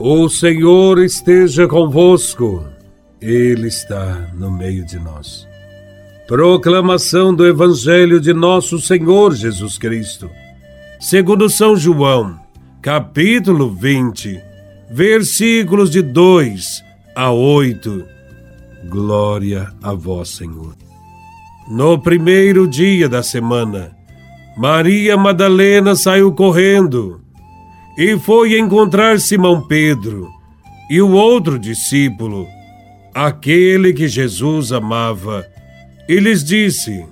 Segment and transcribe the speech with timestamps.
[0.00, 2.64] O Senhor esteja convosco,
[3.20, 5.46] Ele está no meio de nós.
[6.26, 10.28] Proclamação do Evangelho de Nosso Senhor Jesus Cristo,
[10.98, 12.36] segundo São João,
[12.82, 14.40] capítulo 20,
[14.90, 16.82] versículos de 2
[17.14, 18.04] a 8.
[18.88, 20.74] Glória a Vós, Senhor.
[21.68, 23.92] No primeiro dia da semana,
[24.56, 27.23] Maria Madalena saiu correndo
[27.96, 30.28] e foi encontrar Simão Pedro
[30.90, 32.46] e o outro discípulo,
[33.14, 35.46] aquele que Jesus amava,
[36.08, 37.06] e lhes disse: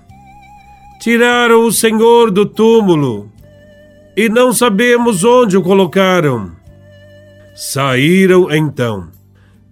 [1.00, 3.30] Tiraram o Senhor do túmulo
[4.16, 6.52] e não sabemos onde o colocaram.
[7.54, 9.08] Saíram então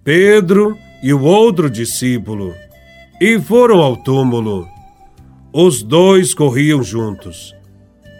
[0.03, 2.53] Pedro e o outro discípulo
[3.19, 4.67] e foram ao túmulo.
[5.53, 7.53] Os dois corriam juntos,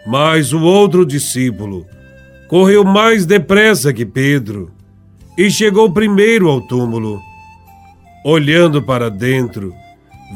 [0.06, 1.86] mas o outro discípulo
[2.52, 4.70] correu mais depressa que Pedro
[5.38, 7.18] e chegou primeiro ao túmulo.
[8.26, 9.72] Olhando para dentro,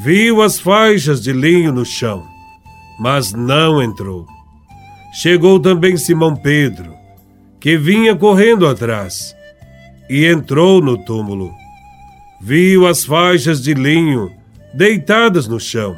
[0.03, 2.25] viu as faixas de linho no chão,
[2.99, 4.27] mas não entrou.
[5.13, 6.95] Chegou também Simão Pedro,
[7.61, 9.37] que vinha correndo atrás,
[10.09, 11.53] e entrou no túmulo.
[12.41, 14.33] Viu as faixas de linho
[14.73, 15.95] deitadas no chão,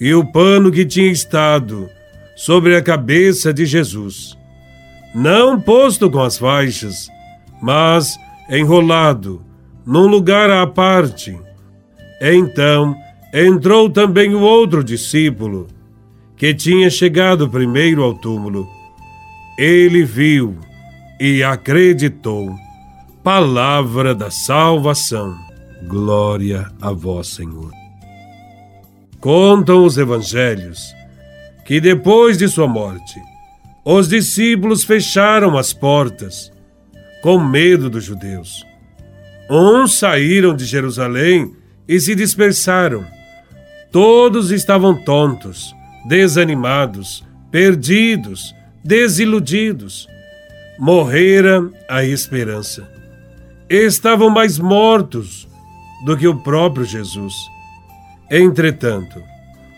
[0.00, 1.88] e o pano que tinha estado
[2.34, 4.41] sobre a cabeça de Jesus
[5.14, 7.08] não posto com as faixas,
[7.60, 8.18] mas
[8.48, 9.42] enrolado,
[9.84, 11.38] num lugar à parte.
[12.20, 12.96] Então
[13.32, 15.68] entrou também o outro discípulo,
[16.36, 18.68] que tinha chegado primeiro ao túmulo.
[19.58, 20.56] Ele viu
[21.20, 22.54] e acreditou.
[23.22, 25.36] Palavra da salvação.
[25.86, 27.70] Glória a vós, Senhor.
[29.20, 30.92] Contam os evangelhos
[31.64, 33.20] que depois de sua morte,
[33.84, 36.52] os discípulos fecharam as portas,
[37.22, 38.64] com medo dos judeus.
[39.50, 41.54] Uns saíram de Jerusalém
[41.88, 43.04] e se dispersaram.
[43.90, 45.74] Todos estavam tontos,
[46.06, 48.54] desanimados, perdidos,
[48.84, 50.08] desiludidos.
[50.78, 52.88] Morrera a esperança.
[53.68, 55.48] Estavam mais mortos
[56.04, 57.34] do que o próprio Jesus.
[58.30, 59.22] Entretanto,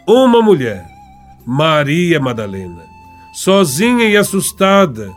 [0.07, 0.87] uma mulher,
[1.45, 2.94] Maria Madalena,
[3.35, 5.13] sozinha e assustada,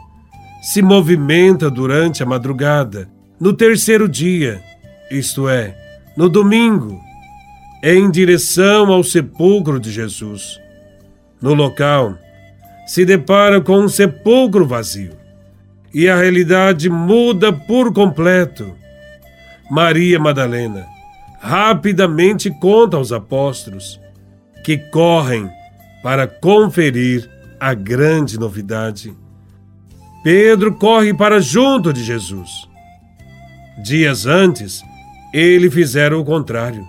[0.60, 3.08] se movimenta durante a madrugada,
[3.40, 4.60] no terceiro dia,
[5.12, 5.78] isto é,
[6.18, 7.00] no domingo,
[7.84, 10.60] em direção ao sepulcro de Jesus.
[11.40, 12.18] No local,
[12.88, 15.12] se depara com um sepulcro vazio
[15.94, 18.76] e a realidade muda por completo.
[19.70, 20.88] Maria Madalena
[21.40, 24.02] rapidamente conta aos apóstolos
[24.64, 25.48] que correm
[26.02, 29.14] para conferir a grande novidade.
[30.24, 32.68] Pedro corre para junto de Jesus.
[33.84, 34.82] Dias antes,
[35.34, 36.86] ele fizera o contrário.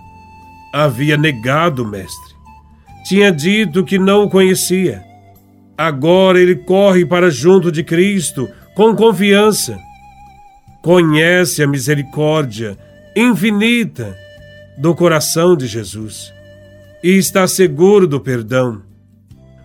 [0.73, 2.35] Havia negado o Mestre.
[3.07, 5.03] Tinha dito que não o conhecia.
[5.77, 9.79] Agora ele corre para junto de Cristo com confiança.
[10.81, 12.77] Conhece a misericórdia
[13.15, 14.15] infinita
[14.77, 16.33] do coração de Jesus
[17.03, 18.88] e está seguro do perdão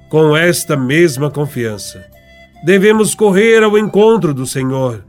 [0.08, 2.04] com esta mesma confiança,
[2.64, 5.04] devemos correr ao encontro do Senhor,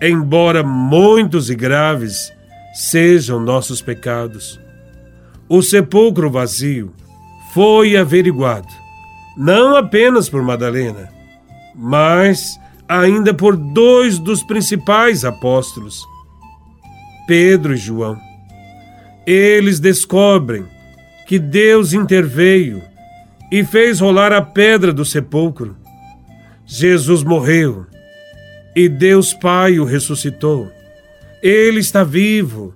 [0.00, 2.32] embora muitos e graves
[2.74, 4.60] sejam nossos pecados.
[5.48, 6.92] O sepulcro vazio
[7.52, 8.68] foi averiguado,
[9.36, 11.10] não apenas por Madalena,
[11.74, 12.58] mas
[12.88, 16.04] ainda por dois dos principais apóstolos,
[17.26, 18.18] Pedro e João.
[19.26, 20.64] Eles descobrem
[21.26, 22.82] que Deus interveio
[23.52, 25.76] e fez rolar a pedra do sepulcro.
[26.64, 27.84] Jesus morreu
[28.74, 30.72] e Deus Pai o ressuscitou.
[31.42, 32.74] Ele está vivo,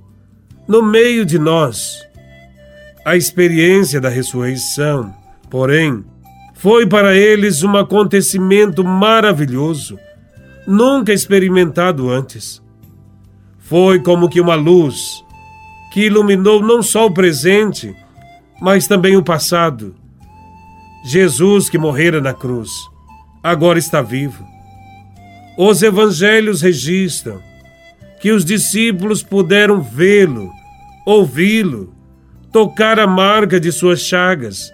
[0.69, 2.07] no meio de nós.
[3.07, 5.15] A experiência da ressurreição,
[5.49, 6.05] porém,
[6.53, 9.99] foi para eles um acontecimento maravilhoso,
[10.67, 12.63] nunca experimentado antes.
[13.59, 15.25] Foi como que uma luz
[15.91, 17.97] que iluminou não só o presente,
[18.61, 19.95] mas também o passado
[21.09, 22.69] Jesus que morrera na cruz,
[23.41, 24.45] agora está vivo.
[25.57, 27.41] Os evangelhos registram
[28.21, 30.51] que os discípulos puderam vê-lo,
[31.07, 31.95] ouvi-lo,
[32.51, 34.73] tocar a marca de suas chagas,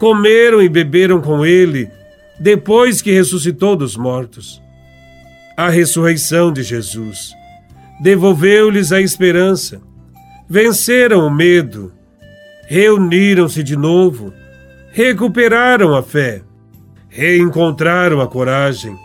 [0.00, 1.88] comeram e beberam com ele
[2.40, 4.60] depois que ressuscitou dos mortos.
[5.56, 7.32] A ressurreição de Jesus
[8.02, 9.80] devolveu-lhes a esperança,
[10.48, 11.92] venceram o medo,
[12.66, 14.34] reuniram-se de novo
[14.94, 16.42] recuperaram a fé,
[17.08, 18.96] reencontraram a coragem.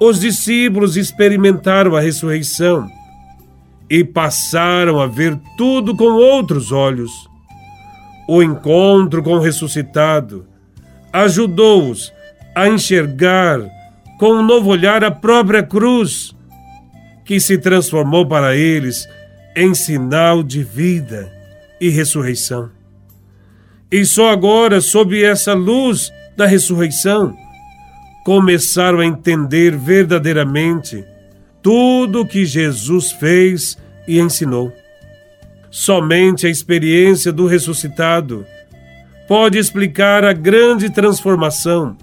[0.00, 2.88] os discípulos experimentaram a ressurreição
[3.90, 7.10] e passaram a ver tudo com outros olhos.
[8.28, 10.46] O encontro com o ressuscitado
[11.12, 12.12] ajudou-os
[12.54, 13.60] a enxergar
[14.20, 16.32] com um novo olhar a própria cruz,
[17.24, 19.08] que se transformou para eles
[19.56, 21.32] em sinal de vida
[21.80, 22.81] e ressurreição.
[23.92, 27.36] E só agora, sob essa luz da ressurreição,
[28.24, 31.04] começaram a entender verdadeiramente
[31.60, 33.76] tudo o que Jesus fez
[34.08, 34.72] e ensinou.
[35.70, 38.46] Somente a experiência do ressuscitado
[39.28, 41.94] pode explicar a grande transformação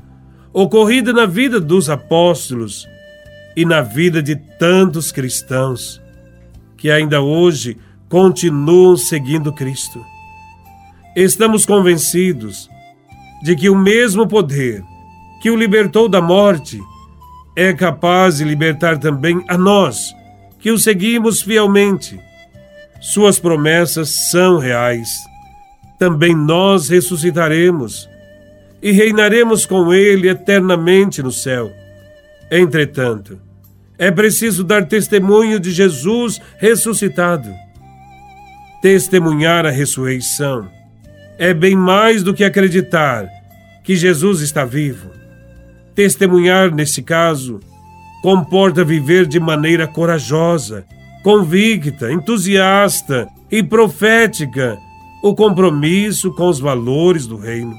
[0.54, 2.88] ocorrida na vida dos apóstolos
[3.56, 6.00] e na vida de tantos cristãos
[6.78, 7.78] que ainda hoje
[8.08, 10.00] continuam seguindo Cristo.
[11.22, 12.70] Estamos convencidos
[13.44, 14.82] de que o mesmo poder
[15.42, 16.80] que o libertou da morte
[17.58, 20.16] é capaz de libertar também a nós,
[20.60, 22.18] que o seguimos fielmente.
[23.02, 25.10] Suas promessas são reais.
[26.00, 28.08] Também nós ressuscitaremos
[28.82, 31.70] e reinaremos com Ele eternamente no céu.
[32.50, 33.38] Entretanto,
[33.98, 37.54] é preciso dar testemunho de Jesus ressuscitado.
[38.82, 40.79] Testemunhar a ressurreição
[41.40, 43.26] é bem mais do que acreditar
[43.82, 45.10] que Jesus está vivo.
[45.96, 47.62] Testemunhar, nesse caso,
[48.22, 50.86] comporta viver de maneira corajosa,
[51.24, 54.78] convicta, entusiasta e profética
[55.24, 57.74] o compromisso com os valores do Reino,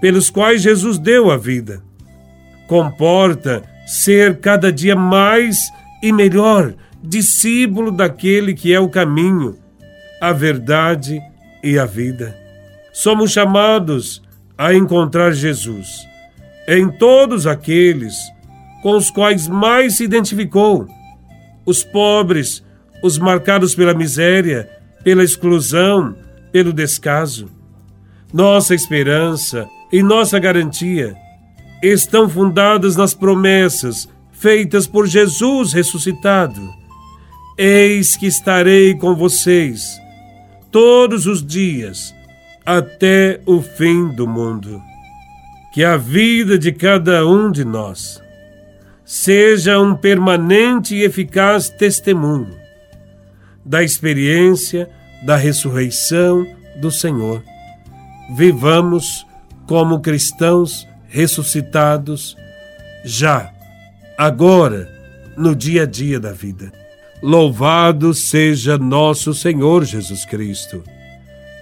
[0.00, 1.82] pelos quais Jesus deu a vida.
[2.66, 5.70] Comporta ser cada dia mais
[6.02, 6.72] e melhor
[7.02, 9.58] discípulo daquele que é o caminho,
[10.18, 11.20] a verdade
[11.62, 12.43] e a vida
[12.94, 14.22] somos chamados
[14.56, 15.88] a encontrar Jesus
[16.68, 18.14] em todos aqueles
[18.82, 20.86] com os quais mais se identificou:
[21.66, 22.64] os pobres,
[23.02, 24.70] os marcados pela miséria,
[25.02, 26.16] pela exclusão,
[26.52, 27.50] pelo descaso.
[28.32, 31.16] Nossa esperança e nossa garantia
[31.82, 36.60] estão fundadas nas promessas feitas por Jesus ressuscitado.
[37.58, 40.00] Eis que estarei com vocês
[40.70, 42.14] todos os dias
[42.64, 44.80] até o fim do mundo.
[45.72, 48.22] Que a vida de cada um de nós
[49.04, 52.56] seja um permanente e eficaz testemunho
[53.64, 54.88] da experiência
[55.24, 56.46] da ressurreição
[56.80, 57.42] do Senhor.
[58.36, 59.26] Vivamos
[59.66, 62.36] como cristãos ressuscitados
[63.04, 63.52] já,
[64.16, 64.88] agora,
[65.36, 66.72] no dia a dia da vida.
[67.22, 70.82] Louvado seja nosso Senhor Jesus Cristo